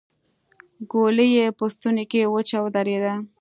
[0.91, 3.13] ګولۍ يې په ستونې کې وچه ودرېده.